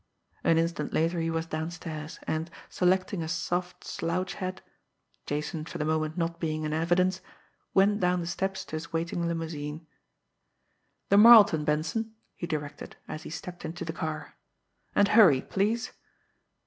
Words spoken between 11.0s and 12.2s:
"The Marleton, Benson,"